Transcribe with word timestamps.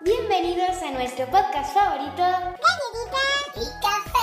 Bienvenidos 0.00 0.82
a 0.82 0.90
nuestro 0.92 1.26
podcast 1.26 1.74
favorito. 1.74 2.22
Galletita 2.22 3.24
y 3.56 3.64
café. 3.82 4.18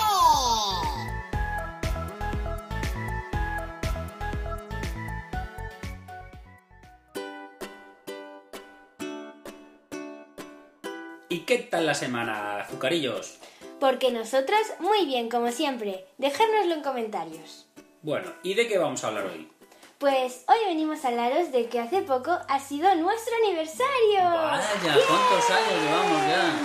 ¿Y 11.27 11.39
qué 11.39 11.57
tal 11.57 11.85
la 11.85 11.93
semana, 11.93 12.61
azucarillos? 12.61 13.39
Porque 13.81 14.11
nosotros, 14.11 14.59
muy 14.79 15.05
bien, 15.05 15.29
como 15.29 15.51
siempre. 15.51 16.05
Dejárnoslo 16.17 16.75
en 16.75 16.81
comentarios. 16.81 17.67
Bueno, 18.01 18.31
¿y 18.41 18.53
de 18.53 18.67
qué 18.69 18.77
vamos 18.77 19.03
a 19.03 19.07
hablar 19.07 19.25
hoy? 19.25 19.51
Pues 19.99 20.43
hoy 20.47 20.57
venimos 20.67 21.03
a 21.05 21.07
hablaros 21.07 21.51
de 21.51 21.67
que 21.69 21.79
hace 21.79 22.01
poco 22.01 22.37
ha 22.49 22.59
sido 22.59 22.93
nuestro 22.95 23.33
aniversario. 23.45 24.19
Vaya, 24.19 24.69
¿cuántos 25.07 25.49
años 25.49 25.83
llevamos 25.83 26.21
ya? 26.27 26.59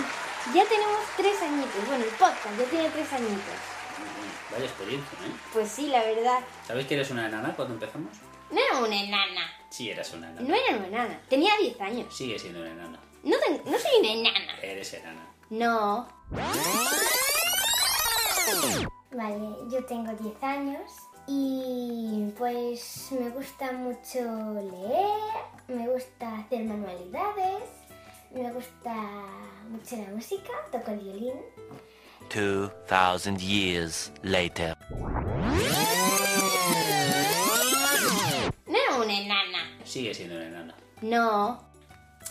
Ya 0.53 0.65
tenemos 0.65 0.99
tres 1.15 1.41
añitos. 1.41 1.87
Bueno, 1.87 2.03
el 2.03 2.09
podcast 2.11 2.57
ya 2.59 2.65
tiene 2.65 2.89
tres 2.89 3.13
añitos. 3.13 3.55
Vaya 4.51 4.65
experiencia, 4.65 5.17
¿eh? 5.19 5.31
Pues 5.53 5.69
sí, 5.71 5.87
la 5.87 6.03
verdad. 6.03 6.39
¿Sabéis 6.67 6.87
que 6.87 6.95
eres 6.95 7.09
una 7.11 7.27
enana 7.27 7.55
cuando 7.55 7.73
empezamos? 7.75 8.11
No 8.49 8.59
era 8.59 8.79
una 8.79 9.01
enana. 9.01 9.49
Sí, 9.69 9.89
eres 9.89 10.11
una 10.11 10.29
enana. 10.29 10.45
No 10.47 10.53
era 10.53 10.75
una 10.75 10.87
enana. 10.87 11.21
Tenía 11.29 11.53
10 11.57 11.79
años. 11.79 12.13
Sigue 12.13 12.37
siendo 12.37 12.59
una 12.59 12.71
enana. 12.71 12.99
No, 13.23 13.37
ten- 13.37 13.61
no 13.65 13.79
soy 13.79 13.91
una 14.01 14.11
enana. 14.11 14.59
Eres 14.61 14.93
enana. 14.93 15.25
No. 15.49 16.07
Vale, 19.11 19.55
yo 19.69 19.85
tengo 19.85 20.11
10 20.13 20.43
años 20.43 20.91
y 21.27 22.33
pues 22.37 23.09
me 23.11 23.29
gusta 23.29 23.71
mucho 23.71 24.53
leer, 24.53 25.07
me 25.67 25.87
gusta 25.87 26.37
hacer 26.37 26.63
manualidades, 26.63 27.63
me 28.33 28.51
gusta 28.51 28.93
mucho 29.69 29.97
la 29.97 30.09
música, 30.13 30.51
toco 30.71 30.91
el 30.91 30.99
violín. 30.99 31.33
2,000 32.33 33.37
years 33.37 34.11
later. 34.23 34.77
No 38.65 38.77
era 38.77 38.95
una 38.97 39.19
enana. 39.19 39.59
Sigue 39.83 40.13
siendo 40.13 40.35
una 40.35 40.47
enana. 40.47 40.75
No. 41.01 41.70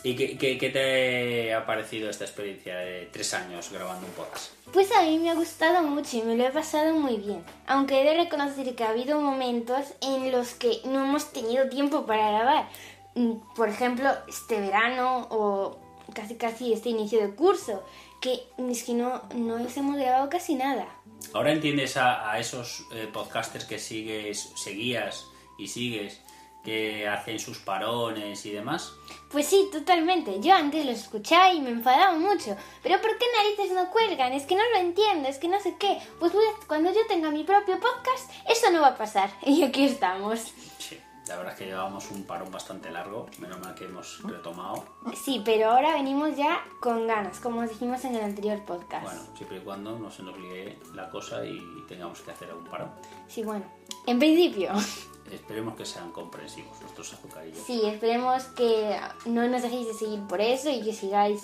¿Y 0.03 0.17
qué, 0.17 0.39
qué- 0.39 0.57
qué 0.57 0.71
te 0.71 1.53
ha 1.55 1.67
parecido 1.67 2.09
esta 2.09 2.25
experiencia 2.25 2.77
de 2.79 3.07
tres 3.13 3.35
años 3.35 3.71
grabando 3.71 4.07
un 4.07 4.13
podcast? 4.15 4.53
Pues 4.73 4.91
a 4.93 5.03
mí 5.03 5.19
me 5.19 5.31
ha 5.31 5.35
gustado 5.35 5.83
mucho 5.83 6.17
y 6.17 6.23
me 6.23 6.37
lo 6.37 6.47
he 6.47 6.51
pasado 6.51 6.95
muy 6.95 7.17
bien. 7.17 7.45
Aunque 7.67 8.01
he 8.01 8.05
de 8.05 8.15
reconocer 8.25 8.75
que 8.75 8.85
ha 8.85 8.91
habido 8.91 9.21
momentos 9.21 9.85
en 10.01 10.33
los 10.33 10.55
que 10.55 10.81
no 10.87 11.05
hemos 11.05 11.33
tenido 11.33 11.69
tiempo 11.69 12.07
para 12.07 12.31
grabar. 12.31 12.69
Mm, 13.15 13.33
Por 13.55 13.69
ejemplo, 13.69 14.09
este 14.29 14.61
verano 14.61 15.27
o 15.31 15.79
casi 16.15 16.37
casi 16.37 16.73
este 16.73 16.89
inicio 16.91 17.21
de 17.21 17.35
curso. 17.35 17.83
Que 18.23 18.39
es 18.59 18.85
que 18.85 18.93
no, 18.95 19.23
no 19.35 19.59
hemos 19.59 19.97
grabado 19.97 20.29
casi 20.31 20.55
nada. 20.55 20.87
¿Ahora 21.35 21.53
entiendes 21.53 21.97
a, 21.97 22.31
a 22.31 22.39
esos 22.39 22.85
eh, 22.95 23.09
podcasters 23.13 23.65
que 23.65 23.79
sigues, 23.79 24.51
seguías 24.57 25.27
y 25.59 25.69
sigues, 25.69 26.21
que 26.65 27.09
hacen 27.09 27.39
sus 27.39 27.59
parones 27.59 28.45
y 28.47 28.51
demás? 28.51 28.93
Pues 29.31 29.47
sí, 29.47 29.69
totalmente. 29.73 30.41
Yo 30.41 30.55
antes 30.55 30.85
los 30.85 30.99
escuchaba 30.99 31.53
y 31.53 31.61
me 31.61 31.71
enfadaba 31.71 32.17
mucho. 32.19 32.57
Pero 32.83 33.01
¿por 33.01 33.17
qué 33.19 33.27
narices 33.37 33.75
no 33.75 33.91
cuelgan? 33.91 34.33
Es 34.33 34.45
que 34.45 34.57
no 34.57 34.63
lo 34.73 34.79
entiendo, 34.79 35.29
es 35.29 35.39
que 35.39 35.49
no 35.49 35.61
sé 35.61 35.77
qué. 35.79 35.99
Pues 36.19 36.33
cuando 36.67 36.93
yo 36.93 37.07
tenga 37.09 37.31
mi 37.31 37.45
propio 37.45 37.79
podcast, 37.79 38.31
eso 38.49 38.71
no 38.71 38.81
va 38.81 38.89
a 38.89 38.97
pasar. 38.97 39.31
Y 39.47 39.63
aquí 39.63 39.85
estamos. 39.85 40.53
Sí, 40.79 40.99
la 41.27 41.37
verdad 41.37 41.53
es 41.53 41.59
que 41.59 41.67
llevábamos 41.67 42.11
un 42.11 42.25
parón 42.25 42.51
bastante 42.51 42.91
largo, 42.91 43.27
menos 43.39 43.61
mal 43.61 43.75
que 43.75 43.85
hemos 43.85 44.23
retomado. 44.23 44.85
Sí, 45.15 45.43
pero 45.45 45.71
ahora 45.71 45.95
venimos 45.95 46.37
ya 46.37 46.65
con 46.81 47.07
ganas, 47.07 47.41
como 47.41 47.61
os 47.61 47.69
dijimos 47.69 48.05
en 48.05 48.17
el 48.17 48.25
anterior 48.25 48.65
podcast. 48.65 49.05
Bueno, 49.05 49.21
siempre 49.37 49.59
y 49.59 49.61
cuando 49.61 49.99
no 49.99 50.11
se 50.11 50.23
nos 50.23 50.39
líe 50.39 50.79
la 50.95 51.09
cosa 51.11 51.45
y 51.45 51.61
tengamos 51.89 52.21
que 52.21 52.31
hacer 52.31 52.49
algún 52.51 52.67
parón. 52.67 52.91
Sí, 53.29 53.43
bueno. 53.43 53.65
En 54.07 54.19
principio, 54.19 54.73
Esperemos 55.33 55.77
que 55.77 55.85
sean 55.87 56.11
comprensivos 56.13 56.81
nuestros 56.81 57.13
azucarillos. 57.13 57.59
sí, 57.67 57.83
esperemos 57.87 58.45
que 58.57 58.99
no 59.27 59.47
nos 59.49 59.63
dejéis 59.63 59.87
de 59.89 59.95
seguir 59.95 60.21
por 60.29 60.41
eso 60.41 60.71
y 60.71 60.83
que 60.83 60.93
sigáis 60.93 61.43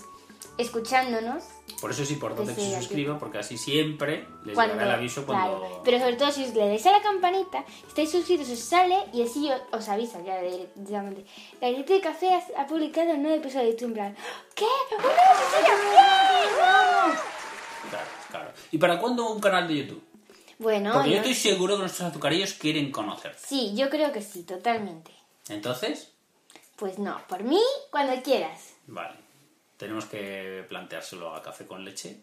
escuchándonos. 0.58 1.44
Por 1.80 1.90
eso 1.90 2.02
es 2.04 2.10
importante 2.10 2.54
Que 2.54 2.60
que 2.62 2.70
se 2.70 2.76
suscriban, 2.78 3.18
porque 3.18 3.38
así 3.38 3.58
siempre 3.58 4.26
les 4.44 4.54
Cuando, 4.54 4.74
llegará 4.74 4.94
el 4.94 4.98
aviso 5.00 5.26
cuando... 5.26 5.58
claro. 5.60 5.82
Pero 5.84 5.98
sobre 5.98 6.16
todo 6.16 6.30
si 6.30 6.44
os 6.44 6.54
le 6.54 6.68
dais 6.68 6.86
a 6.86 6.92
la 6.92 7.02
campanita, 7.02 7.64
estáis 7.86 8.10
suscritos, 8.10 8.48
os 8.48 8.58
sale 8.58 8.96
y 9.12 9.22
así 9.22 9.50
os, 9.50 9.60
os 9.72 9.88
avisa 9.88 10.22
ya 10.22 10.36
de- 10.36 10.68
directamente. 10.74 11.24
La 11.60 11.70
Galleta 11.70 11.92
de 11.94 12.00
Café 12.00 12.30
ha, 12.34 12.62
ha 12.62 12.66
publicado 12.66 13.10
un 13.12 13.22
nuevo 13.22 13.36
episodio 13.36 13.74
en 13.78 13.92
plan, 13.92 14.16
¿qué? 14.54 14.64
¡Un 14.96 15.02
nuevo 15.02 15.14
episodio! 15.14 15.90
¡Bien! 15.90 16.58
¡Vamos! 16.60 17.18
Claro, 17.90 18.06
claro. 18.30 18.50
¿Y 18.72 18.78
para 18.78 18.98
cuándo 18.98 19.30
un 19.30 19.40
canal 19.40 19.68
de 19.68 19.76
YouTube? 19.76 20.02
Bueno, 20.58 20.92
Porque 20.94 21.10
yo 21.10 21.16
estoy 21.16 21.34
seguro 21.34 21.74
que 21.76 21.82
nuestros 21.82 22.08
azucarillos 22.10 22.54
quieren 22.54 22.90
conocerte. 22.90 23.38
sí, 23.46 23.72
yo 23.76 23.90
creo 23.90 24.12
que 24.12 24.22
sí, 24.22 24.42
totalmente. 24.42 25.10
Entonces, 25.48 26.12
Pues 26.76 26.98
no, 26.98 27.20
por 27.28 27.42
mí, 27.42 27.60
cuando 27.90 28.20
quieras. 28.22 28.74
vale. 28.86 29.16
Tenemos 29.76 30.06
que 30.06 30.64
planteárselo 30.70 31.34
a 31.34 31.42
Café 31.42 31.66
con 31.66 31.84
Leche. 31.84 32.16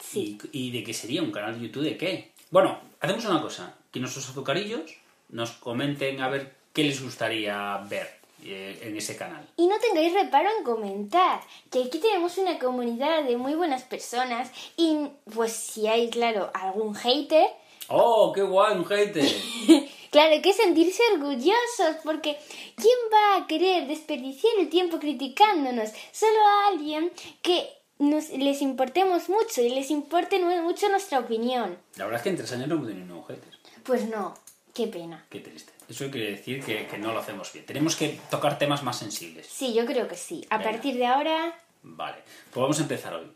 Sí. 0.00 0.38
¿Y, 0.52 0.68
y 0.68 0.70
de 0.70 0.84
qué 0.84 0.94
sería 0.94 1.22
un 1.22 1.32
canal 1.32 1.58
de 1.58 1.66
YouTube? 1.66 1.82
¿De 1.82 1.96
qué? 1.96 2.30
Bueno, 2.52 2.78
hacemos 3.00 3.24
una 3.24 3.42
cosa. 3.42 3.74
Que 3.90 3.98
nuestros 3.98 4.28
azucarillos 4.30 4.92
nos 5.30 5.50
comenten 5.50 6.20
a 6.20 6.28
ver 6.28 6.54
qué 6.72 6.84
les 6.84 7.02
gustaría 7.02 7.76
ver 7.88 8.20
eh, 8.44 8.78
en 8.82 8.96
ese 8.96 9.16
canal. 9.16 9.44
Y 9.56 9.66
no 9.66 9.74
tengáis 9.80 10.12
reparo 10.14 10.48
en 10.56 10.62
comentar, 10.64 11.40
que 11.70 11.82
aquí 11.82 11.98
tenemos 11.98 12.38
una 12.38 12.60
comunidad 12.60 13.24
de 13.24 13.36
muy 13.36 13.54
buenas 13.54 13.82
personas 13.82 14.52
y 14.76 15.08
pues 15.34 15.52
si 15.52 15.88
hay, 15.88 16.08
claro, 16.10 16.50
algún 16.54 16.94
hater, 16.94 17.48
¡Oh, 17.90 18.32
qué 18.32 18.42
guay, 18.42 18.82
hater! 18.84 19.24
claro, 20.10 20.30
hay 20.32 20.40
que 20.42 20.52
sentirse 20.52 21.02
orgullosos 21.14 21.96
porque 22.04 22.38
¿quién 22.76 22.96
va 23.12 23.36
a 23.42 23.46
querer 23.46 23.86
desperdiciar 23.88 24.52
el 24.58 24.68
tiempo 24.68 24.98
criticándonos? 24.98 25.90
Solo 26.12 26.40
a 26.40 26.68
alguien 26.68 27.12
que 27.42 27.68
nos, 27.98 28.30
les 28.30 28.62
importemos 28.62 29.28
mucho 29.28 29.60
y 29.60 29.70
les 29.70 29.90
importe 29.90 30.38
mucho 30.38 30.88
nuestra 30.88 31.18
opinión. 31.18 31.76
La 31.96 32.04
verdad 32.04 32.20
es 32.20 32.22
que 32.22 32.28
en 32.30 32.36
tres 32.36 32.52
años 32.52 32.68
no 32.68 32.74
hemos 32.76 32.86
tenido 32.88 33.06
ningún 33.06 33.24
hater. 33.24 33.58
Pues 33.82 34.04
no, 34.08 34.34
qué 34.72 34.86
pena. 34.86 35.26
Qué 35.28 35.40
triste. 35.40 35.72
Eso 35.88 36.08
quiere 36.10 36.30
decir 36.30 36.64
que, 36.64 36.86
que 36.86 36.98
no 36.98 37.12
lo 37.12 37.18
hacemos 37.18 37.52
bien. 37.52 37.66
Tenemos 37.66 37.96
que 37.96 38.20
tocar 38.30 38.56
temas 38.58 38.82
más 38.84 38.98
sensibles. 38.98 39.46
Sí, 39.48 39.74
yo 39.74 39.84
creo 39.84 40.06
que 40.06 40.14
sí. 40.16 40.46
A 40.48 40.58
Venga. 40.58 40.70
partir 40.70 40.94
de 40.96 41.06
ahora, 41.06 41.58
Vale. 41.82 42.18
Pues 42.52 42.62
vamos 42.62 42.78
a 42.78 42.82
empezar 42.82 43.14
hoy. 43.14 43.26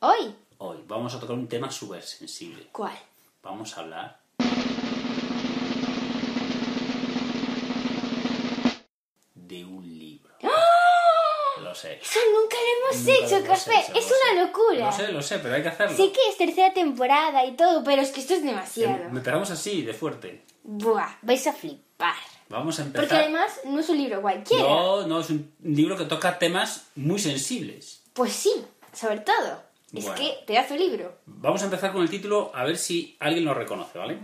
hoy, 0.00 0.34
Hoy 0.58 0.78
vamos 0.86 1.14
a 1.14 1.20
tocar 1.20 1.36
un 1.36 1.46
tema 1.48 1.70
súper 1.70 2.02
sensible. 2.02 2.68
¿cuál? 2.72 2.96
Vamos 3.42 3.76
a 3.76 3.80
hablar 3.80 4.20
de 9.34 9.64
un 9.64 9.98
libro. 9.98 10.32
Lo 11.62 11.74
sé. 11.74 11.98
Eso 12.02 12.18
nunca 12.32 12.56
lo 12.56 12.90
hemos 12.90 13.06
Nunca 13.06 13.36
hecho, 13.36 13.46
Café. 13.46 13.80
hecho, 13.80 13.98
es 13.98 14.04
una 14.06 14.30
sé. 14.42 14.46
locura. 14.46 14.86
Lo 14.86 14.92
sé, 14.92 15.12
lo 15.12 15.22
sé, 15.22 15.38
pero 15.38 15.54
hay 15.54 15.62
que 15.62 15.68
hacerlo. 15.68 15.96
Sé 15.96 16.12
que 16.12 16.20
es 16.30 16.36
tercera 16.36 16.72
temporada 16.72 17.44
y 17.44 17.56
todo, 17.56 17.82
pero 17.84 18.02
es 18.02 18.10
que 18.10 18.20
esto 18.20 18.34
es 18.34 18.42
demasiado. 18.44 19.10
Me 19.10 19.20
pegamos 19.20 19.50
así, 19.50 19.82
de 19.82 19.94
fuerte. 19.94 20.44
Buah, 20.64 21.08
vais 21.22 21.46
a 21.46 21.52
flipar. 21.52 22.14
Vamos 22.48 22.78
a 22.78 22.82
empezar. 22.82 23.08
Porque 23.08 23.22
además 23.24 23.60
no 23.64 23.80
es 23.80 23.88
un 23.88 23.96
libro 23.98 24.20
cualquiera. 24.20 24.62
No, 24.62 25.06
no, 25.06 25.20
es 25.20 25.30
un 25.30 25.52
libro 25.62 25.96
que 25.96 26.04
toca 26.04 26.38
temas 26.38 26.86
muy 26.96 27.18
sensibles. 27.18 28.02
Pues 28.12 28.32
sí, 28.32 28.52
sobre 28.92 29.20
todo. 29.20 29.62
Es 29.94 30.04
Bueno. 30.04 30.18
que 30.20 30.34
pedazo 30.46 30.74
de 30.74 30.80
libro. 30.80 31.18
Vamos 31.26 31.60
a 31.62 31.66
empezar 31.66 31.92
con 31.92 32.02
el 32.02 32.08
título, 32.10 32.50
a 32.54 32.64
ver 32.64 32.76
si 32.78 33.16
alguien 33.20 33.44
lo 33.44 33.52
reconoce, 33.54 33.98
¿vale? 33.98 34.18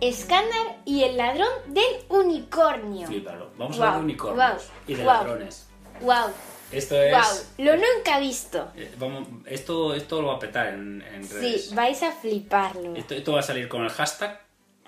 Escándar 0.00 0.78
y 0.86 1.02
el 1.04 1.16
ladrón 1.16 1.48
del 1.68 1.84
unicornio. 2.08 3.06
Flipalo. 3.06 3.50
Vamos 3.58 3.78
a 3.78 3.82
hablar 3.84 3.98
de 3.98 4.04
unicornios 4.04 4.68
y 4.86 4.94
de 4.94 5.02
guau. 5.04 5.16
ladrones. 5.24 5.68
Wow, 6.00 6.30
Esto 6.72 7.02
es. 7.02 7.12
wow. 7.12 7.66
Lo 7.66 7.72
nunca 7.76 8.18
visto. 8.18 8.70
eh, 8.76 8.94
vamos, 8.98 9.28
esto, 9.44 9.92
esto 9.94 10.22
lo 10.22 10.28
va 10.28 10.34
a 10.36 10.38
petar 10.38 10.68
en, 10.68 11.02
en 11.02 11.28
redes. 11.28 11.66
Sí, 11.68 11.74
vais 11.74 12.02
a 12.02 12.12
fliparlo. 12.12 12.94
Esto, 12.96 13.14
esto 13.14 13.32
va 13.32 13.40
a 13.40 13.42
salir 13.42 13.68
con 13.68 13.82
el 13.84 13.90
hashtag. 13.90 14.40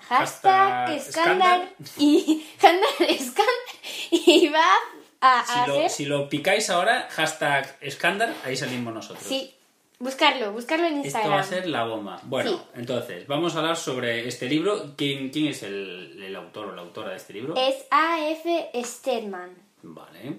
Hashtag 0.09 0.91
escándar 0.97 1.69
y 1.97 2.43
escándar, 2.55 2.89
escándar 3.07 3.53
y 4.11 4.49
va 4.49 4.59
a 4.59 4.77
Si 5.45 5.67
lo, 5.69 5.75
hacer... 5.77 5.89
si 5.89 6.05
lo 6.05 6.29
picáis 6.29 6.69
ahora, 6.69 7.07
hashtag 7.11 7.77
escándar, 7.81 8.33
ahí 8.43 8.55
salimos 8.57 8.93
nosotros. 8.93 9.25
Sí, 9.25 9.53
buscarlo, 9.99 10.51
buscarlo 10.51 10.85
en 10.85 10.95
Esto 10.97 11.05
Instagram. 11.07 11.31
va 11.31 11.39
a 11.39 11.43
ser 11.43 11.67
la 11.67 11.85
bomba. 11.85 12.19
Bueno, 12.23 12.51
Sí. 12.51 12.59
entonces, 12.75 13.25
vamos 13.27 13.55
a 13.55 13.59
hablar 13.59 13.77
sobre 13.77 14.27
este 14.27 14.47
libro. 14.49 14.93
¿Quién, 14.97 15.29
quién 15.29 15.47
es 15.47 15.63
el, 15.63 16.21
el 16.23 16.35
autor 16.35 16.67
o 16.67 16.75
la 16.75 16.81
autora 16.81 17.11
de 17.11 17.17
este 17.17 17.33
libro? 17.33 17.55
Es 17.55 17.85
A.F. 17.91 18.71
Stedman. 18.83 19.51
Vale. 19.81 20.37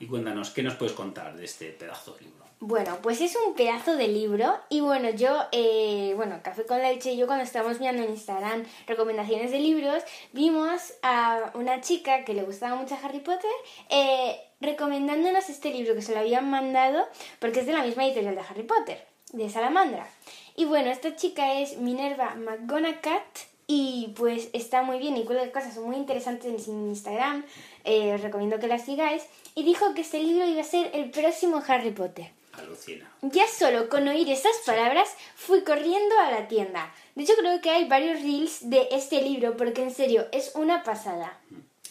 Y 0.00 0.06
cuéntanos, 0.06 0.50
¿qué 0.50 0.62
nos 0.62 0.74
puedes 0.74 0.94
contar 0.94 1.34
de 1.36 1.44
este 1.44 1.70
pedazo 1.70 2.12
de 2.14 2.22
libro? 2.24 2.45
Bueno, 2.60 2.98
pues 3.02 3.20
es 3.20 3.36
un 3.36 3.54
pedazo 3.54 3.96
de 3.96 4.08
libro 4.08 4.58
y 4.70 4.80
bueno, 4.80 5.10
yo, 5.10 5.42
eh, 5.52 6.14
bueno, 6.16 6.40
Café 6.42 6.64
con 6.64 6.80
Leche 6.80 7.12
y 7.12 7.18
yo 7.18 7.26
cuando 7.26 7.44
estábamos 7.44 7.78
viendo 7.78 8.02
en 8.02 8.08
Instagram 8.08 8.64
recomendaciones 8.86 9.50
de 9.50 9.58
libros, 9.58 10.02
vimos 10.32 10.94
a 11.02 11.50
una 11.52 11.82
chica 11.82 12.24
que 12.24 12.32
le 12.32 12.44
gustaba 12.44 12.74
mucho 12.74 12.96
Harry 13.02 13.20
Potter 13.20 13.50
eh, 13.90 14.40
recomendándonos 14.62 15.50
este 15.50 15.70
libro 15.70 15.94
que 15.94 16.00
se 16.00 16.14
lo 16.14 16.20
habían 16.20 16.48
mandado 16.48 17.06
porque 17.40 17.60
es 17.60 17.66
de 17.66 17.74
la 17.74 17.82
misma 17.82 18.06
editorial 18.06 18.34
de 18.34 18.40
Harry 18.40 18.62
Potter, 18.62 19.06
de 19.34 19.50
Salamandra. 19.50 20.08
Y 20.56 20.64
bueno, 20.64 20.90
esta 20.90 21.14
chica 21.14 21.60
es 21.60 21.76
Minerva 21.76 22.36
McGonagall 22.36 23.20
y 23.66 24.14
pues 24.16 24.48
está 24.54 24.80
muy 24.80 24.98
bien 24.98 25.18
y 25.18 25.24
cuelga 25.24 25.52
cosas 25.52 25.76
muy 25.76 25.96
interesantes 25.96 26.68
en 26.68 26.88
Instagram, 26.88 27.44
eh, 27.84 28.14
os 28.14 28.22
recomiendo 28.22 28.58
que 28.58 28.66
la 28.66 28.78
sigáis. 28.78 29.26
Y 29.54 29.62
dijo 29.62 29.92
que 29.92 30.00
este 30.00 30.20
libro 30.20 30.46
iba 30.46 30.62
a 30.62 30.64
ser 30.64 30.90
el 30.94 31.10
próximo 31.10 31.62
Harry 31.68 31.90
Potter. 31.90 32.35
Alucina. 32.58 33.10
Ya 33.22 33.46
solo 33.48 33.88
con 33.88 34.06
oír 34.08 34.28
esas 34.30 34.56
palabras 34.64 35.08
fui 35.34 35.62
corriendo 35.62 36.18
a 36.20 36.30
la 36.30 36.48
tienda. 36.48 36.92
De 37.14 37.22
hecho 37.22 37.34
creo 37.38 37.60
que 37.60 37.70
hay 37.70 37.86
varios 37.88 38.20
reels 38.22 38.68
de 38.70 38.88
este 38.90 39.22
libro 39.22 39.56
porque 39.56 39.82
en 39.82 39.90
serio 39.94 40.26
es 40.32 40.52
una 40.54 40.82
pasada. 40.82 41.38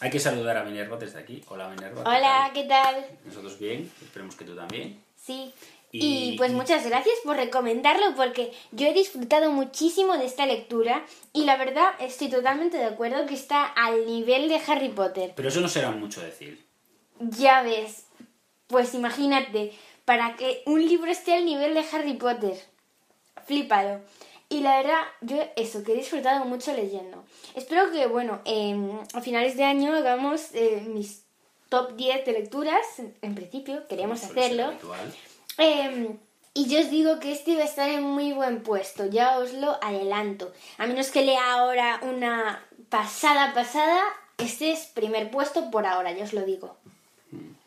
Hay 0.00 0.10
que 0.10 0.20
saludar 0.20 0.56
a 0.58 0.64
Minerva 0.64 0.96
desde 0.98 1.18
aquí. 1.18 1.42
Hola 1.48 1.68
Minerva. 1.68 2.02
¿qué 2.04 2.08
Hola, 2.10 2.20
tal? 2.20 2.52
¿qué 2.52 2.64
tal? 2.64 3.06
Nosotros 3.24 3.58
bien, 3.58 3.90
esperemos 4.02 4.36
que 4.36 4.44
tú 4.44 4.54
también. 4.54 5.02
Sí. 5.16 5.52
Y- 5.92 6.32
Y, 6.32 6.36
pues 6.36 6.52
muchas 6.52 6.84
gracias 6.84 7.14
por 7.24 7.36
recomendarlo 7.36 8.14
porque 8.16 8.52
yo 8.72 8.86
he 8.88 8.92
disfrutado 8.92 9.50
muchísimo 9.52 10.18
de 10.18 10.26
esta 10.26 10.44
lectura 10.44 11.06
y 11.32 11.44
la 11.44 11.56
verdad 11.56 11.94
estoy 12.00 12.28
totalmente 12.28 12.76
de 12.76 12.84
acuerdo 12.84 13.24
que 13.24 13.34
está 13.34 13.64
al 13.64 14.04
nivel 14.04 14.48
de 14.48 14.60
Harry 14.66 14.90
Potter. 14.90 15.32
Pero 15.34 15.48
eso 15.48 15.60
no 15.60 15.68
será 15.68 15.90
mucho 15.92 16.20
decir. 16.20 16.62
Ya 17.20 17.62
ves, 17.62 18.04
pues 18.66 18.92
imagínate, 18.94 19.72
para 20.06 20.36
que 20.36 20.62
un 20.64 20.80
libro 20.86 21.10
esté 21.10 21.34
al 21.34 21.44
nivel 21.44 21.74
de 21.74 21.84
Harry 21.92 22.14
Potter. 22.14 22.56
Flipado. 23.44 24.00
Y 24.48 24.60
la 24.60 24.78
verdad, 24.78 25.02
yo 25.20 25.36
eso, 25.56 25.82
que 25.82 25.92
he 25.92 25.96
disfrutado 25.96 26.44
mucho 26.44 26.72
leyendo. 26.72 27.24
Espero 27.54 27.90
que, 27.90 28.06
bueno, 28.06 28.40
em, 28.44 28.98
a 29.12 29.20
finales 29.20 29.56
de 29.56 29.64
año 29.64 29.92
hagamos 29.94 30.54
eh, 30.54 30.84
mis 30.86 31.24
top 31.68 31.96
10 31.96 32.24
de 32.24 32.32
lecturas. 32.32 32.86
En 33.20 33.34
principio, 33.34 33.82
ser 33.88 34.00
hacerlo. 34.12 34.72
Em, 35.58 36.16
y 36.54 36.68
yo 36.68 36.80
os 36.80 36.90
digo 36.90 37.18
que 37.18 37.32
este 37.32 37.56
va 37.56 37.62
a 37.62 37.66
estar 37.66 37.90
en 37.90 38.04
muy 38.04 38.32
buen 38.32 38.62
puesto, 38.62 39.06
ya 39.06 39.38
os 39.38 39.52
lo 39.52 39.82
adelanto. 39.82 40.52
A 40.78 40.86
menos 40.86 41.10
que 41.10 41.22
lea 41.22 41.52
ahora 41.52 42.00
una 42.02 42.64
pasada 42.88 43.52
pasada, 43.52 44.00
este 44.38 44.70
es 44.70 44.86
primer 44.86 45.30
puesto 45.30 45.70
por 45.70 45.84
ahora, 45.86 46.12
ya 46.12 46.24
os 46.24 46.32
lo 46.32 46.42
digo. 46.42 46.76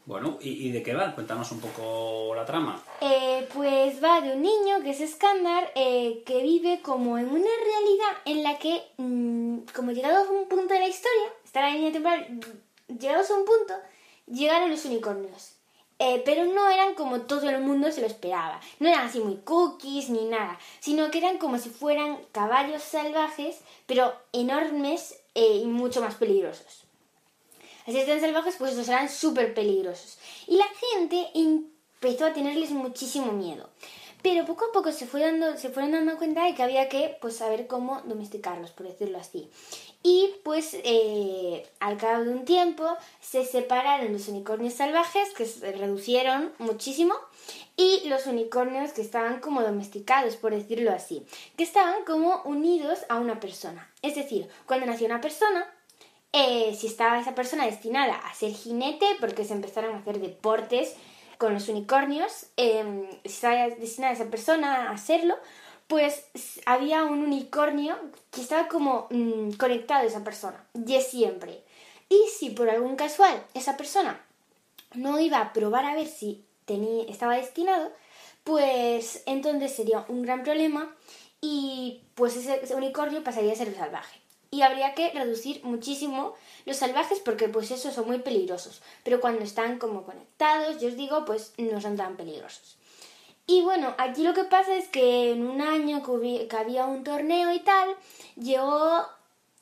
Bueno, 0.10 0.40
¿y, 0.42 0.72
de 0.72 0.82
qué 0.82 0.96
va? 0.96 1.14
Cuéntanos 1.14 1.52
un 1.52 1.60
poco 1.60 2.34
la 2.34 2.44
trama. 2.44 2.82
Eh, 3.00 3.48
pues 3.54 4.04
va 4.04 4.22
de 4.22 4.34
un 4.34 4.42
niño 4.42 4.82
que 4.82 4.90
es 4.90 5.12
Skandar, 5.12 5.72
eh, 5.76 6.24
que 6.26 6.42
vive 6.42 6.82
como 6.82 7.20
en 7.20 7.28
una 7.28 7.38
realidad 7.64 8.18
en 8.26 8.42
la 8.42 8.58
que, 8.58 8.82
mm, 8.98 9.68
como 9.72 9.92
llegados 9.92 10.28
a 10.28 10.32
un 10.32 10.48
punto 10.48 10.74
de 10.74 10.80
la 10.80 10.88
historia, 10.88 11.28
está 11.46 11.62
la 11.62 11.70
línea 11.70 11.92
temporal, 11.92 12.26
mm, 12.28 12.98
llegados 12.98 13.30
a 13.30 13.36
un 13.36 13.46
punto, 13.46 13.76
llegaron 14.26 14.72
los 14.72 14.84
unicornios. 14.86 15.54
Eh, 16.00 16.24
pero 16.26 16.44
no 16.46 16.68
eran 16.68 16.96
como 16.96 17.22
todo 17.22 17.48
el 17.48 17.62
mundo 17.62 17.92
se 17.92 18.02
lo 18.02 18.08
esperaba. 18.08 18.60
No 18.80 18.90
eran 18.90 19.06
así 19.06 19.20
muy 19.20 19.36
cookies 19.36 20.10
ni 20.10 20.26
nada, 20.26 20.58
sino 20.80 21.12
que 21.12 21.20
eran 21.20 21.38
como 21.38 21.60
si 21.60 21.70
fueran 21.70 22.18
caballos 22.32 22.82
salvajes, 22.82 23.60
pero 23.86 24.12
enormes 24.34 25.20
eh, 25.36 25.58
y 25.62 25.68
mucho 25.68 26.02
más 26.02 26.16
peligrosos. 26.16 26.89
Así 27.90 27.98
están 27.98 28.22
salvajes, 28.22 28.56
pues 28.60 28.74
estos 28.74 28.88
eran 28.88 29.10
súper 29.10 29.56
peligrosos. 29.56 30.20
Y 30.46 30.58
la 30.58 30.68
gente 30.68 31.26
empezó 31.34 32.28
a 32.28 32.34
tenerles 32.34 32.70
muchísimo 32.70 33.32
miedo. 33.32 33.68
Pero 34.22 34.46
poco 34.46 34.66
a 34.66 34.72
poco 34.72 34.92
se, 34.92 35.08
fue 35.08 35.22
dando, 35.22 35.58
se 35.58 35.70
fueron 35.70 35.94
dando 35.94 36.16
cuenta 36.20 36.46
de 36.46 36.54
que 36.54 36.62
había 36.62 36.88
que 36.88 37.18
pues, 37.20 37.38
saber 37.38 37.66
cómo 37.66 38.02
domesticarlos, 38.06 38.70
por 38.70 38.88
decirlo 38.88 39.18
así. 39.18 39.50
Y 40.04 40.30
pues 40.44 40.76
eh, 40.84 41.68
al 41.80 41.98
cabo 41.98 42.26
de 42.26 42.30
un 42.30 42.46
tiempo 42.46 42.86
se 43.22 43.44
separaron 43.44 44.14
los 44.14 44.28
unicornios 44.28 44.76
salvajes, 44.76 45.34
que 45.34 45.48
se 45.48 45.72
reducieron 45.72 46.54
muchísimo, 46.60 47.16
y 47.76 48.08
los 48.08 48.28
unicornios 48.28 48.92
que 48.92 49.02
estaban 49.02 49.40
como 49.40 49.64
domesticados, 49.64 50.36
por 50.36 50.54
decirlo 50.54 50.92
así, 50.92 51.26
que 51.58 51.64
estaban 51.64 52.06
como 52.06 52.44
unidos 52.44 53.00
a 53.10 53.18
una 53.18 53.40
persona. 53.40 53.92
Es 54.04 54.14
decir, 54.14 54.48
cuando 54.68 54.86
nació 54.86 55.08
una 55.08 55.22
persona, 55.22 55.74
eh, 56.32 56.76
si 56.80 56.88
estaba 56.88 57.20
esa 57.20 57.36
persona 57.36 57.66
destinada 57.66 58.16
a 58.16 58.34
ser 58.34 58.52
jinete, 58.54 59.06
porque 59.20 59.46
se 59.46 59.54
empezaron 59.54 59.96
a 59.96 60.00
hacer 60.00 60.20
deportes 60.20 60.96
con 61.38 61.54
los 61.54 61.70
unicornios, 61.70 62.48
eh, 62.58 63.10
si 63.24 63.30
estaba 63.30 63.70
destinada 63.70 64.14
esa 64.14 64.30
persona 64.30 64.90
a 64.90 64.92
hacerlo, 64.92 65.36
pues 65.88 66.24
había 66.66 67.04
un 67.04 67.24
unicornio 67.24 67.98
que 68.30 68.42
estaba 68.42 68.68
como 68.68 69.08
mm, 69.10 69.54
conectado 69.54 70.04
a 70.04 70.08
esa 70.08 70.24
persona, 70.24 70.64
de 70.74 71.02
siempre. 71.02 71.64
Y 72.10 72.22
si 72.38 72.52
por 72.52 72.70
algún 72.70 72.96
casual 72.96 73.44
esa 73.54 73.78
persona 73.78 74.22
no 74.94 75.20
iba 75.20 75.40
a 75.40 75.54
probar 75.54 75.86
a 75.86 75.96
ver 75.96 76.08
si 76.08 76.44
tenía, 76.66 77.06
estaba 77.06 77.38
destinado, 77.38 77.92
pues 78.44 79.24
entonces 79.26 79.76
sería 79.76 80.06
un 80.10 80.22
gran 80.24 80.44
problema 80.44 80.96
y 81.42 82.04
pues 82.16 82.36
ese 82.36 82.76
unicornio 82.76 83.24
pasaría 83.24 83.54
a 83.54 83.56
ser 83.56 83.74
salvaje. 83.76 84.20
Y 84.52 84.64
habría 84.64 84.96
que 84.96 85.12
reducir 85.12 85.64
muchísimo 85.64 86.34
los 86.66 86.78
salvajes 86.78 87.20
porque 87.20 87.50
pues 87.50 87.70
esos 87.72 87.94
son 87.94 88.08
muy 88.08 88.20
peligrosos. 88.20 88.82
Pero 89.04 89.22
cuando 89.22 89.44
están 89.44 89.78
como 89.78 90.04
conectados, 90.04 90.80
yo 90.82 90.88
os 90.88 90.96
digo, 90.98 91.24
pues 91.26 91.54
no 91.58 91.80
son 91.82 91.98
tan 91.98 92.18
peligrosos. 92.18 92.78
Y 93.46 93.62
bueno, 93.62 93.94
aquí 93.98 94.24
lo 94.24 94.34
que 94.34 94.44
pasa 94.44 94.76
es 94.76 94.88
que 94.90 95.32
en 95.32 95.48
un 95.48 95.62
año 95.62 96.04
que, 96.04 96.48
había 96.56 96.86
un 96.86 97.04
torneo 97.04 97.52
y 97.54 97.60
tal, 97.60 97.90
llegó 98.36 99.06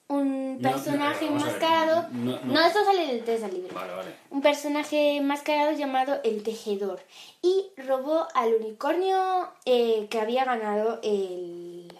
un 0.09 0.61
No, 0.61 0.69
no, 0.69 0.73
personaje 0.75 1.25
a 1.25 1.31
ver, 1.31 1.37
enmascarado. 1.41 2.07
no, 2.11 2.39
No, 2.39 2.45
no. 2.53 2.65
eso 2.65 2.83
sale 2.85 3.07
del 3.07 3.23
test 3.25 3.43
del 3.43 3.53
libro 3.55 3.73
Vale, 3.75 3.93
vale. 3.93 4.15
un 4.29 4.41
personaje 4.41 5.17
enmascarado 5.17 5.71
llamado 5.73 6.19
el 6.23 6.43
Tejedor 6.43 7.01
y 7.41 7.67
robó 7.77 8.25
al 8.33 8.53
unicornio 8.55 9.49
eh, 9.65 10.07
que 10.09 10.19
había 10.21 10.45
ganado 10.45 10.99
el, 11.03 11.96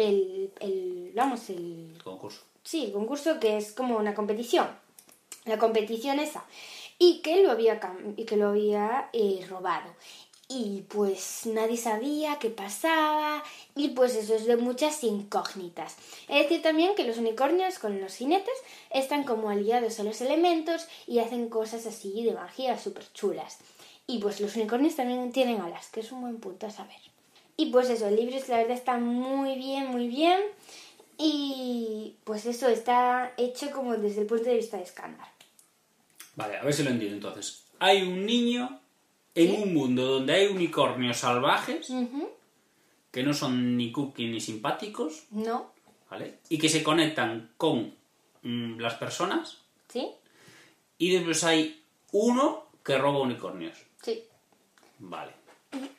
el, 0.00 0.52
el 0.60 1.12
vamos 1.14 1.50
el 1.50 1.92
Concurso. 2.02 2.42
sí 2.62 2.86
el 2.86 2.92
concurso 2.92 3.38
que 3.40 3.56
es 3.56 3.72
como 3.72 3.96
una 3.96 4.14
competición 4.14 4.68
la 5.44 5.58
competición 5.58 6.20
esa 6.20 6.44
y 6.98 7.20
que 7.20 7.42
lo 7.42 7.50
había 7.50 7.80
y 8.16 8.24
que 8.24 8.36
lo 8.36 8.48
había 8.48 9.08
eh, 9.12 9.46
robado 9.48 9.90
y 10.48 10.82
pues 10.88 11.42
nadie 11.44 11.76
sabía 11.76 12.38
qué 12.38 12.48
pasaba 12.48 13.44
y 13.76 13.88
pues 13.88 14.14
eso 14.14 14.34
es 14.34 14.46
de 14.46 14.56
muchas 14.56 15.04
incógnitas. 15.04 15.96
Es 16.26 16.44
decir 16.44 16.62
también 16.62 16.94
que 16.94 17.04
los 17.04 17.18
unicornios 17.18 17.78
con 17.78 18.00
los 18.00 18.14
jinetes 18.14 18.54
están 18.90 19.24
como 19.24 19.50
aliados 19.50 20.00
a 20.00 20.04
los 20.04 20.22
elementos 20.22 20.88
y 21.06 21.18
hacen 21.18 21.50
cosas 21.50 21.84
así 21.84 22.24
de 22.24 22.32
magia 22.32 22.78
súper 22.78 23.12
chulas. 23.12 23.58
Y 24.06 24.20
pues 24.20 24.40
los 24.40 24.56
unicornios 24.56 24.96
también 24.96 25.32
tienen 25.32 25.60
alas, 25.60 25.90
que 25.90 26.00
es 26.00 26.10
un 26.12 26.22
buen 26.22 26.38
punto 26.38 26.66
a 26.66 26.70
saber. 26.70 26.96
Y 27.60 27.66
pues 27.66 27.90
eso, 27.90 28.06
el 28.06 28.14
libro 28.14 28.36
la 28.46 28.58
verdad 28.58 28.76
está 28.76 28.98
muy 28.98 29.56
bien, 29.56 29.88
muy 29.88 30.06
bien. 30.06 30.40
Y 31.18 32.14
pues 32.22 32.46
eso 32.46 32.68
está 32.68 33.34
hecho 33.36 33.72
como 33.72 33.96
desde 33.96 34.20
el 34.20 34.28
punto 34.28 34.44
de 34.44 34.54
vista 34.54 34.76
de 34.76 34.84
escándalo. 34.84 35.28
Vale, 36.36 36.56
a 36.56 36.62
ver 36.62 36.72
si 36.72 36.84
lo 36.84 36.90
entiendo 36.90 37.16
entonces. 37.16 37.64
Hay 37.80 38.02
un 38.02 38.24
niño 38.24 38.80
en 39.34 39.60
un 39.60 39.74
mundo 39.74 40.06
donde 40.06 40.34
hay 40.34 40.46
unicornios 40.46 41.16
salvajes 41.16 41.92
que 43.10 43.22
no 43.24 43.34
son 43.34 43.76
ni 43.76 43.90
cookie 43.90 44.28
ni 44.28 44.40
simpáticos, 44.40 45.24
¿No? 45.32 45.72
¿vale? 46.08 46.38
Y 46.48 46.58
que 46.58 46.68
se 46.68 46.84
conectan 46.84 47.54
con 47.56 47.92
mm, 48.42 48.78
las 48.78 48.94
personas 48.94 49.58
¿Sí? 49.88 50.08
y 50.96 51.10
después 51.10 51.42
hay 51.42 51.82
uno 52.12 52.68
que 52.84 52.96
roba 52.98 53.18
unicornios. 53.18 53.76
Sí. 54.00 54.22
Vale. 55.00 55.32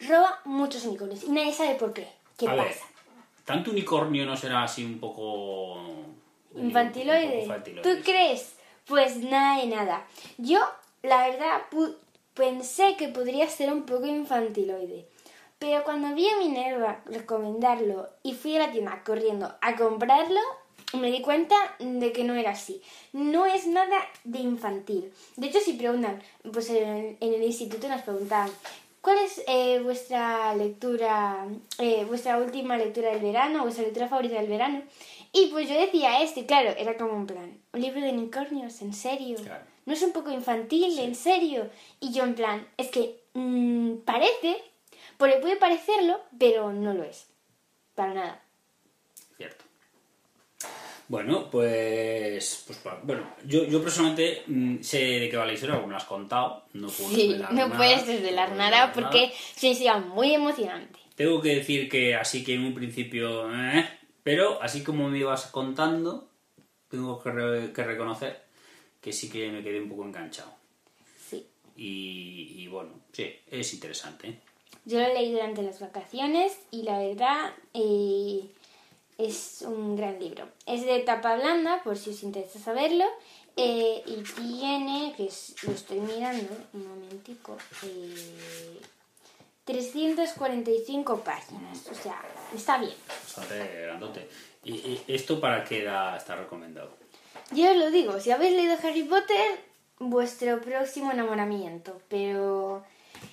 Roba 0.07 0.39
muchos 0.45 0.85
unicornios 0.85 1.23
y 1.23 1.29
nadie 1.29 1.53
sabe 1.53 1.75
por 1.75 1.93
qué. 1.93 2.07
¿Qué 2.38 2.47
a 2.47 2.55
pasa? 2.55 2.63
ver, 2.63 2.77
¿tanto 3.45 3.71
unicornio 3.71 4.25
no 4.25 4.35
será 4.35 4.63
así 4.63 4.83
un 4.83 4.99
poco... 4.99 5.77
Infantiloide. 6.55 7.25
un 7.25 7.31
poco 7.31 7.43
infantiloide, 7.43 7.81
¿Tú 7.83 8.03
crees? 8.03 8.55
Pues 8.85 9.17
nada 9.17 9.61
de 9.61 9.67
nada. 9.67 10.07
Yo, 10.38 10.59
la 11.03 11.27
verdad, 11.27 11.61
pensé 12.33 12.95
que 12.97 13.09
podría 13.09 13.47
ser 13.47 13.71
un 13.71 13.83
poco 13.83 14.07
infantiloide. 14.07 15.07
Pero 15.59 15.83
cuando 15.83 16.15
vi 16.15 16.27
a 16.27 16.38
Minerva 16.38 17.01
recomendarlo 17.05 18.09
y 18.23 18.33
fui 18.33 18.55
a 18.55 18.59
la 18.59 18.71
tienda 18.71 19.03
corriendo 19.03 19.53
a 19.61 19.75
comprarlo, 19.75 20.39
me 20.93 21.11
di 21.11 21.21
cuenta 21.21 21.55
de 21.79 22.11
que 22.11 22.23
no 22.23 22.33
era 22.33 22.51
así. 22.51 22.81
No 23.11 23.45
es 23.45 23.67
nada 23.67 23.99
de 24.23 24.39
infantil. 24.39 25.11
De 25.35 25.47
hecho, 25.47 25.59
si 25.59 25.73
preguntan, 25.73 26.23
pues 26.51 26.69
en 26.69 27.17
el 27.19 27.43
instituto 27.43 27.89
nos 27.89 28.01
preguntaban, 28.01 28.49
¿cuál 29.01 29.18
es 29.20 29.44
eh, 29.48 29.79
vuestra 29.79 30.56
lectura, 30.56 31.48
eh, 31.77 32.06
vuestra 32.06 32.38
última 32.38 32.77
lectura 32.77 33.12
del 33.12 33.22
verano, 33.22 33.63
vuestra 33.63 33.84
lectura 33.84 34.08
favorita 34.08 34.36
del 34.36 34.50
verano? 34.50 34.84
Y 35.32 35.48
pues 35.48 35.70
yo 35.70 35.79
decía 35.79 36.22
esto, 36.22 36.39
y 36.39 36.46
claro, 36.46 36.72
era 36.77 36.98
como 36.98 37.13
un 37.13 37.27
plan, 37.27 37.60
un 37.74 37.82
libro 37.82 38.01
de 38.01 38.10
unicornios, 38.10 38.82
¿en 38.82 38.94
serio? 38.94 39.38
Claro. 39.44 39.63
¿No 39.86 39.94
es 39.94 40.01
un 40.01 40.12
poco 40.12 40.32
infantil, 40.32 40.98
en 41.00 41.15
serio? 41.15 41.70
Y 42.00 42.12
yo 42.12 42.24
en 42.24 42.36
plan, 42.36 42.68
es 42.77 42.89
que 42.89 43.22
mm, 43.34 43.98
parece 44.06 44.62
Porque 45.18 45.38
puede 45.38 45.58
parecerlo, 45.58 46.22
pero 46.38 46.72
no 46.72 46.94
lo 46.94 47.03
es. 47.03 47.27
Para 47.96 48.13
nada. 48.13 48.41
Cierto. 49.36 49.65
Bueno, 51.10 51.50
pues, 51.50 52.63
pues 52.68 52.80
bueno, 53.04 53.24
yo, 53.46 53.66
yo 53.66 53.82
personalmente 53.82 54.44
mm, 54.46 54.82
sé 54.82 55.00
de 55.00 55.28
qué 55.30 55.36
va 55.38 55.46
la 55.46 55.54
historia, 55.54 55.74
porque 55.75 55.88
me 55.88 55.92
lo 55.94 55.98
has 55.98 56.06
contado. 56.06 56.63
No 56.74 56.88
puedo 56.88 57.10
Sí, 57.10 57.28
desvelar 57.30 57.51
no 57.54 57.68
nada, 57.68 57.78
puedes 57.78 58.08
desvelar 58.08 58.50
no 58.51 58.56
nada 58.58 58.94
porque 58.94 59.18
una 59.62 59.70
historia 59.72 59.98
muy 59.98 60.34
emocionante. 60.36 61.00
Tengo 61.16 61.42
que 61.42 61.56
decir 61.56 61.89
que 61.89 62.16
así 62.16 62.44
que 62.44 62.54
en 62.54 62.63
un 62.63 62.74
principio, 62.75 63.51
eh, 63.54 63.89
pero 64.24 64.62
así 64.62 64.84
como 64.84 65.10
me 65.10 65.18
ibas 65.18 65.48
contando, 65.48 66.30
tengo 66.89 67.20
que, 67.22 67.32
re- 67.32 67.74
que 67.74 67.84
reconocer 67.84 68.44
que 69.01 69.12
sí 69.12 69.30
que 69.30 69.50
me 69.50 69.63
quedé 69.63 69.82
un 69.82 69.89
poco 69.89 70.06
enganchado. 70.06 70.54
Sí. 71.28 71.46
Y, 71.75 72.54
y 72.63 72.68
bueno, 72.68 72.92
sí, 73.13 73.34
es 73.50 73.74
interesante. 73.74 74.39
Yo 74.86 75.00
lo 75.00 75.08
leí 75.13 75.32
durante 75.32 75.62
las 75.63 75.80
vacaciones 75.80 76.58
y 76.72 76.84
la 76.84 77.00
verdad 77.00 77.51
eh, 77.74 78.42
es 79.19 79.61
un 79.61 79.95
gran 79.95 80.17
libro. 80.19 80.47
Es 80.65 80.83
de 80.85 80.99
tapa 81.01 81.35
blanda, 81.35 81.83
por 81.83 81.95
si 81.97 82.09
os 82.11 82.23
interesa 82.23 82.57
saberlo. 82.59 83.05
eh, 83.61 84.01
y 84.05 84.23
tiene, 84.23 85.13
que 85.17 85.25
es- 85.25 85.53
lo 85.63 85.73
estoy 85.73 85.99
mirando, 85.99 86.47
un 86.73 86.88
momentico, 86.88 87.57
eh, 87.83 88.79
345 89.65 91.19
páginas. 91.23 91.88
O 91.91 91.95
sea, 91.95 92.21
está 92.55 92.77
bien. 92.77 92.93
Bastante 93.07 93.81
grandote. 93.83 94.29
¿Y, 94.63 94.71
y 94.73 95.03
esto 95.07 95.39
para 95.39 95.63
qué 95.63 95.83
edad 95.83 96.17
está 96.17 96.35
recomendado? 96.35 96.91
Yo 97.51 97.69
os 97.71 97.77
lo 97.77 97.91
digo, 97.91 98.19
si 98.19 98.31
habéis 98.31 98.53
leído 98.55 98.75
Harry 98.83 99.03
Potter, 99.03 99.59
vuestro 99.99 100.61
próximo 100.61 101.11
enamoramiento. 101.11 101.99
Pero 102.07 102.83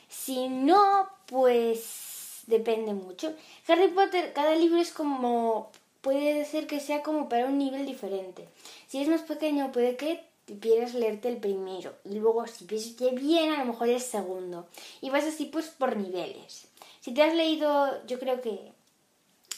si 0.08 0.48
no, 0.48 1.08
pues 1.26 2.05
depende 2.46 2.94
mucho. 2.94 3.34
Harry 3.68 3.88
Potter, 3.88 4.32
cada 4.32 4.54
libro 4.54 4.78
es 4.78 4.92
como... 4.92 5.70
Puede 6.00 6.44
ser 6.44 6.68
que 6.68 6.78
sea 6.78 7.02
como 7.02 7.28
para 7.28 7.46
un 7.46 7.58
nivel 7.58 7.84
diferente. 7.84 8.46
Si 8.86 9.02
es 9.02 9.08
más 9.08 9.22
pequeño, 9.22 9.72
puede 9.72 9.96
que 9.96 10.22
quieras 10.60 10.94
leerte 10.94 11.28
el 11.28 11.38
primero. 11.38 11.94
Y 12.04 12.14
luego, 12.14 12.46
si 12.46 12.64
ves 12.64 12.94
que 12.96 13.10
bien, 13.10 13.50
a 13.50 13.58
lo 13.58 13.72
mejor 13.72 13.88
el 13.88 14.00
segundo. 14.00 14.68
Y 15.00 15.10
vas 15.10 15.24
así 15.24 15.46
pues 15.46 15.66
por 15.66 15.96
niveles. 15.96 16.68
Si 17.00 17.12
te 17.12 17.22
has 17.22 17.34
leído, 17.34 18.06
yo 18.06 18.20
creo 18.20 18.40
que 18.40 18.72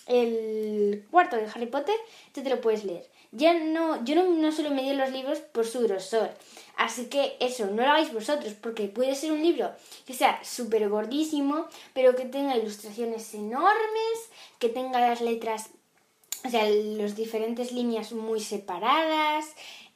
el 0.06 1.06
cuarto 1.10 1.36
de 1.36 1.46
Harry 1.46 1.66
Potter, 1.66 1.96
tú 2.32 2.42
te 2.42 2.50
lo 2.50 2.60
puedes 2.60 2.84
leer. 2.84 3.06
Ya 3.30 3.52
no, 3.52 4.02
yo 4.04 4.14
no, 4.14 4.24
no 4.24 4.52
suelo 4.52 4.70
medir 4.70 4.94
los 4.94 5.10
libros 5.12 5.38
por 5.38 5.66
su 5.66 5.80
grosor. 5.80 6.30
Así 6.78 7.06
que 7.06 7.36
eso, 7.40 7.66
no 7.66 7.82
lo 7.82 7.90
hagáis 7.90 8.12
vosotros, 8.12 8.54
porque 8.62 8.86
puede 8.86 9.14
ser 9.16 9.32
un 9.32 9.42
libro 9.42 9.72
que 10.06 10.14
sea 10.14 10.38
súper 10.44 10.88
gordísimo, 10.88 11.66
pero 11.92 12.14
que 12.14 12.24
tenga 12.24 12.56
ilustraciones 12.56 13.34
enormes, 13.34 14.16
que 14.60 14.68
tenga 14.68 15.00
las 15.00 15.20
letras, 15.20 15.70
o 16.46 16.48
sea, 16.48 16.64
las 16.70 17.16
diferentes 17.16 17.72
líneas 17.72 18.12
muy 18.12 18.40
separadas. 18.40 19.44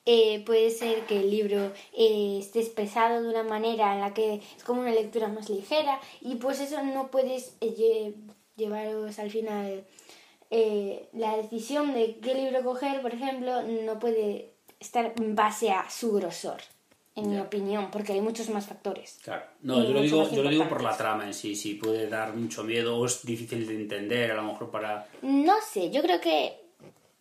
Eh, 0.05 0.43
puede 0.45 0.71
ser 0.71 1.07
que 1.07 1.21
el 1.21 1.31
libro 1.31 1.71
eh, 1.97 2.39
esté 2.41 2.59
expresado 2.59 3.23
de 3.23 3.29
una 3.29 3.45
manera 3.45 3.95
en 3.95 4.01
la 4.01 4.13
que 4.13 4.43
es 4.57 4.65
como 4.65 4.81
una 4.81 4.91
lectura 4.91 5.29
más 5.29 5.49
ligera 5.49 6.01
y 6.21 6.35
pues 6.35 6.59
eso 6.59 6.83
no 6.83 7.13
puedes 7.13 7.55
eh, 7.61 7.73
lle- 7.79 8.15
llevaros 8.57 9.21
al 9.21 9.31
final 9.31 9.87
la 11.13 11.37
decisión 11.37 11.95
de 11.95 12.19
qué 12.19 12.35
libro 12.35 12.63
coger, 12.63 13.01
por 13.01 13.15
ejemplo, 13.15 13.63
no 13.63 13.99
puede 13.99 14.52
estar 14.83 15.13
en 15.17 15.35
base 15.35 15.71
a 15.71 15.89
su 15.89 16.13
grosor, 16.13 16.61
en 17.17 17.29
mi 17.31 17.37
Ya. 17.37 17.43
opinión, 17.43 17.91
porque 17.91 18.13
hay 18.13 18.21
muchos 18.21 18.49
más 18.51 18.67
factores. 18.67 19.19
Claro. 19.25 19.45
No, 19.63 19.83
yo 19.83 19.91
lo 19.93 20.01
digo, 20.03 20.31
yo 20.31 20.43
lo 20.43 20.51
digo 20.51 20.69
por 20.69 20.83
la 20.83 20.97
trama 20.97 21.25
en 21.27 21.35
sí, 21.35 21.55
si 21.57 21.75
puede 21.75 22.09
dar 22.09 22.35
mucho 22.35 22.65
miedo 22.65 22.99
o 22.99 23.07
es 23.07 23.25
difícil 23.25 23.67
de 23.67 23.75
entender, 23.75 24.33
a 24.33 24.35
lo 24.35 24.43
mejor 24.45 24.71
para... 24.71 25.07
No 25.23 25.55
sé, 25.67 25.91
yo 25.91 26.03
creo 26.03 26.21
que 26.21 26.61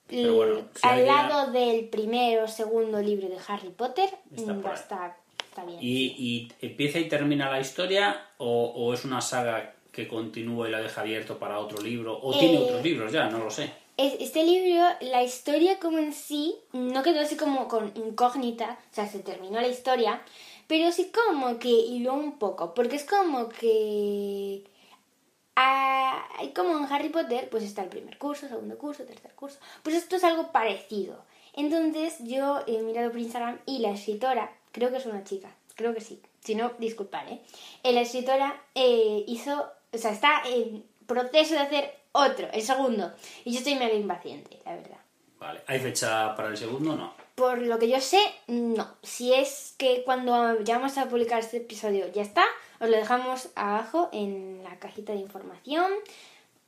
Pero 0.07 0.35
bueno, 0.35 0.55
si 0.75 0.87
al 0.87 0.93
alguien- 0.99 1.07
lado 1.15 1.51
del 1.51 1.85
primer 1.89 2.39
o 2.43 2.47
segundo 2.47 2.99
libro 3.01 3.29
de 3.29 3.37
Harry 3.47 3.69
Potter 3.69 4.09
Está 4.35 4.53
mm, 4.53 4.65
está, 4.73 5.65
bien. 5.65 5.77
¿Y, 5.81 6.15
y 6.17 6.51
empieza 6.61 6.99
y 6.99 7.07
termina 7.09 7.49
la 7.51 7.59
historia 7.59 8.27
o, 8.37 8.65
o 8.75 8.93
es 8.93 9.03
una 9.05 9.19
saga 9.21 9.75
que 9.91 10.07
continúa 10.07 10.69
y 10.69 10.71
la 10.71 10.79
deja 10.79 11.01
abierto 11.01 11.37
para 11.37 11.59
otro 11.59 11.81
libro? 11.81 12.17
¿O 12.21 12.37
tiene 12.37 12.55
Eh, 12.55 12.59
otros 12.63 12.81
libros 12.83 13.11
ya? 13.11 13.29
No 13.29 13.39
lo 13.39 13.51
sé. 13.51 13.69
Es- 13.97 14.15
Este 14.19 14.43
libro, 14.43 14.83
la 15.01 15.23
historia 15.23 15.79
como 15.79 15.97
en 15.99 16.13
sí, 16.13 16.55
no 16.73 17.03
quedó 17.03 17.21
así 17.21 17.35
como 17.37 17.67
con 17.67 17.91
incógnita, 17.95 18.79
o 18.91 18.93
sea, 18.95 19.07
se 19.07 19.19
terminó 19.19 19.59
la 19.61 19.67
historia, 19.67 20.21
pero 20.67 20.91
sí 20.91 21.11
como 21.11 21.59
que 21.59 21.69
hiló 21.69 22.13
un 22.13 22.39
poco, 22.39 22.73
porque 22.73 22.95
es 22.95 23.05
como 23.05 23.49
que... 23.49 24.63
ah, 25.55 26.25
como 26.55 26.77
en 26.77 26.85
Harry 26.91 27.09
Potter, 27.09 27.49
pues 27.49 27.63
está 27.63 27.83
el 27.83 27.89
primer 27.89 28.17
curso, 28.17 28.47
segundo 28.47 28.77
curso, 28.77 29.03
tercer 29.03 29.33
curso, 29.35 29.59
pues 29.83 29.95
esto 29.95 30.15
es 30.15 30.23
algo 30.23 30.51
parecido. 30.51 31.23
Entonces 31.53 32.15
yo 32.21 32.61
he 32.67 32.81
mirado 32.81 33.11
por 33.11 33.19
Instagram 33.19 33.59
y 33.65 33.79
la 33.79 33.91
escritora, 33.91 34.51
creo 34.71 34.89
que 34.89 34.97
es 34.97 35.05
una 35.05 35.23
chica, 35.23 35.53
creo 35.75 35.93
que 35.93 36.01
sí, 36.01 36.21
si 36.39 36.55
no, 36.55 36.71
disculpad, 36.79 37.27
¿eh? 37.29 37.41
Eh, 37.83 37.91
La 37.93 38.01
escritora 38.01 38.59
eh, 38.73 39.23
hizo, 39.27 39.67
o 39.93 39.97
sea, 39.97 40.11
está 40.11 40.41
en 40.45 40.83
proceso 41.05 41.53
de 41.55 41.59
hacer 41.59 42.00
otro, 42.13 42.47
el 42.51 42.61
segundo, 42.61 43.11
y 43.45 43.51
yo 43.53 43.59
estoy 43.59 43.75
mega 43.75 43.93
impaciente, 43.93 44.59
la 44.65 44.75
verdad. 44.75 44.97
Vale. 45.39 45.61
¿Hay 45.67 45.79
fecha 45.79 46.35
para 46.35 46.49
el 46.49 46.57
segundo? 46.57 46.95
No. 46.95 47.13
Por 47.35 47.59
lo 47.61 47.79
que 47.79 47.89
yo 47.89 47.99
sé, 47.99 48.19
no. 48.47 48.87
Si 49.01 49.33
es 49.33 49.73
que 49.77 50.03
cuando 50.03 50.61
ya 50.61 50.77
vamos 50.77 50.97
a 50.97 51.07
publicar 51.09 51.39
este 51.39 51.57
episodio 51.57 52.11
ya 52.11 52.21
está, 52.21 52.43
os 52.79 52.89
lo 52.89 52.95
dejamos 52.97 53.49
abajo 53.55 54.09
en 54.13 54.61
la 54.63 54.77
cajita 54.77 55.13
de 55.13 55.19
información. 55.19 55.91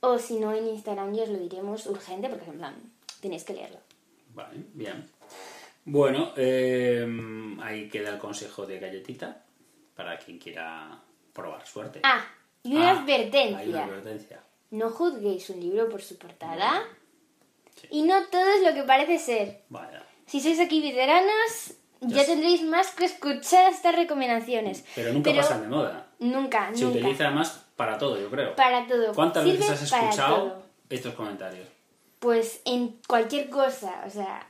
O 0.00 0.18
si 0.18 0.38
no, 0.40 0.52
en 0.52 0.66
Instagram 0.66 1.14
ya 1.14 1.22
os 1.22 1.28
lo 1.28 1.38
diremos 1.38 1.86
urgente, 1.86 2.28
porque 2.28 2.50
en 2.50 2.58
plan, 2.58 2.74
tenéis 3.20 3.44
que 3.44 3.54
leerlo. 3.54 3.78
Vale, 4.34 4.56
bien. 4.72 5.08
Bueno, 5.84 6.32
eh, 6.36 7.06
ahí 7.62 7.88
queda 7.88 8.10
el 8.10 8.18
consejo 8.18 8.66
de 8.66 8.80
galletita 8.80 9.44
para 9.94 10.18
quien 10.18 10.38
quiera 10.38 10.98
probar 11.32 11.64
suerte. 11.66 12.00
Ah, 12.02 12.24
y 12.62 12.74
una 12.74 12.90
Ah, 12.90 13.00
advertencia. 13.00 13.58
Hay 13.58 13.68
una 13.68 13.84
advertencia. 13.84 14.42
No 14.74 14.90
juzguéis 14.90 15.48
un 15.50 15.60
libro 15.60 15.88
por 15.88 16.02
su 16.02 16.18
portada. 16.18 16.82
Sí. 17.80 17.86
Y 17.92 18.02
no 18.02 18.24
todo 18.26 18.48
es 18.56 18.62
lo 18.64 18.74
que 18.74 18.82
parece 18.82 19.20
ser. 19.20 19.62
Vaya. 19.68 20.02
Si 20.26 20.40
sois 20.40 20.58
aquí 20.58 20.80
veteranos, 20.82 21.74
ya, 22.00 22.26
tendréis 22.26 22.62
más 22.62 22.90
que 22.90 23.04
escuchar 23.04 23.70
estas 23.70 23.94
recomendaciones. 23.94 24.84
Pero 24.96 25.12
nunca 25.12 25.32
pasan 25.32 25.62
de 25.62 25.68
moda. 25.68 26.08
Nunca, 26.18 26.74
Se 26.74 26.84
nunca. 26.84 26.98
utiliza 26.98 27.26
además 27.26 27.66
para 27.76 27.98
todo, 27.98 28.20
yo 28.20 28.28
creo. 28.30 28.56
Para 28.56 28.84
todo. 28.88 29.14
¿Cuántas 29.14 29.44
Sirve 29.44 29.58
veces 29.58 29.70
has 29.70 29.92
escuchado 29.92 30.62
estos 30.90 31.14
comentarios? 31.14 31.68
Pues 32.18 32.60
en 32.64 32.98
cualquier 33.06 33.50
cosa, 33.50 34.02
o 34.04 34.10
sea, 34.10 34.44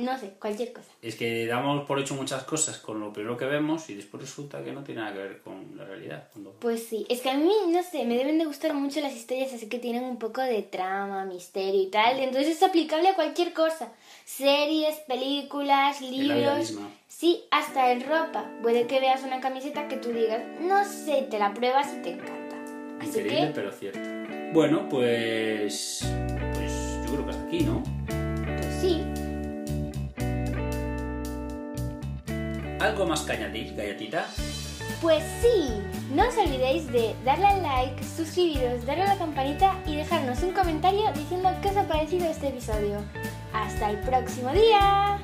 no 0.00 0.18
sé, 0.18 0.30
cualquier 0.40 0.72
cosa. 0.72 0.88
Es 1.02 1.14
que 1.16 1.46
damos 1.46 1.86
por 1.86 1.98
hecho 1.98 2.14
muchas 2.14 2.44
cosas 2.44 2.78
con 2.78 3.00
lo 3.00 3.12
primero 3.12 3.36
que 3.36 3.44
vemos 3.46 3.88
y 3.90 3.94
después 3.94 4.22
resulta 4.22 4.62
que 4.64 4.72
no 4.72 4.82
tiene 4.82 5.00
nada 5.00 5.12
que 5.14 5.18
ver 5.20 5.38
con 5.40 5.76
la 5.76 5.84
realidad. 5.84 6.28
Cuando- 6.32 6.52
Pues 6.60 6.84
sí, 6.86 7.06
es 7.08 7.20
que 7.20 7.30
a 7.30 7.36
mí, 7.36 7.52
no 7.68 7.82
sé, 7.82 8.04
me 8.04 8.16
deben 8.16 8.38
de 8.38 8.44
gustar 8.44 8.74
mucho 8.74 9.00
las 9.00 9.14
historias 9.14 9.52
así 9.52 9.68
que 9.68 9.78
tienen 9.78 10.04
un 10.04 10.18
poco 10.18 10.40
de 10.40 10.62
trama, 10.62 11.24
misterio 11.24 11.80
y 11.82 11.86
tal. 11.86 12.18
Entonces 12.18 12.56
es 12.56 12.62
aplicable 12.62 13.08
a 13.08 13.14
cualquier 13.14 13.52
cosa. 13.52 13.92
Series, 14.24 14.96
películas, 15.08 16.00
libros. 16.00 16.58
misma. 16.58 16.88
Sí, 17.08 17.42
hasta 17.50 17.92
en 17.92 18.02
ropa. 18.02 18.50
Puede 18.62 18.86
que 18.86 19.00
veas 19.00 19.22
una 19.24 19.40
camiseta 19.40 19.88
que 19.88 19.96
tú 19.96 20.10
digas, 20.10 20.40
no 20.60 20.84
sé, 20.84 21.26
te 21.30 21.38
la 21.38 21.52
pruebas 21.52 21.88
y 21.98 22.02
te 22.02 22.10
encanta. 22.10 22.56
Así 23.00 23.08
Increíble, 23.20 23.46
que, 23.48 23.52
pero 23.54 23.72
cierto. 23.72 24.00
Bueno, 24.52 24.88
pues. 24.88 26.00
Pues 26.54 26.72
yo 27.06 27.12
creo 27.12 27.24
que 27.24 27.30
hasta 27.30 27.44
aquí, 27.46 27.60
¿no? 27.60 27.82
¿Algo 32.80 33.06
más 33.06 33.20
que 33.22 33.32
añadir? 33.32 33.74
Pues 35.02 35.22
sí, 35.42 35.70
no 36.14 36.26
os 36.26 36.36
olvidéis 36.38 36.90
de 36.90 37.14
darle 37.26 37.46
al 37.46 37.62
like, 37.62 38.02
suscribiros, 38.02 38.86
darle 38.86 39.02
a 39.02 39.08
la 39.08 39.18
campanita 39.18 39.74
y 39.86 39.96
dejarnos 39.96 40.42
un 40.42 40.52
comentario 40.52 41.12
diciendo 41.14 41.50
qué 41.60 41.68
os 41.68 41.76
ha 41.76 41.86
parecido 41.86 42.24
este 42.26 42.48
episodio. 42.48 43.02
¡Hasta 43.52 43.90
el 43.90 43.98
próximo 44.00 44.50
día! 44.52 45.18